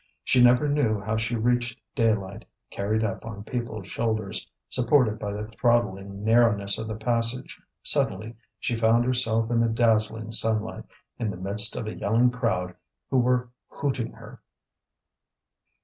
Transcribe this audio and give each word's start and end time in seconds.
She 0.23 0.41
never 0.41 0.67
knew 0.67 0.99
how 0.99 1.15
she 1.17 1.35
reached 1.35 1.79
daylight, 1.93 2.43
carried 2.71 3.03
up 3.03 3.23
on 3.23 3.43
people's 3.43 3.87
shoulders, 3.87 4.47
supported 4.67 5.19
by 5.19 5.31
the 5.31 5.45
throttling 5.49 6.23
narrowness 6.23 6.79
of 6.79 6.87
the 6.87 6.95
passage. 6.95 7.61
Suddenly 7.83 8.35
she 8.59 8.75
found 8.75 9.05
herself 9.05 9.51
in 9.51 9.59
the 9.59 9.69
dazzling 9.69 10.31
sunlight, 10.31 10.85
in 11.19 11.29
the 11.29 11.37
midst 11.37 11.75
of 11.75 11.85
a 11.85 11.93
yelling 11.93 12.31
crowd 12.31 12.73
who 13.11 13.19
were 13.19 13.49
hooting 13.69 14.13
her. 14.13 14.41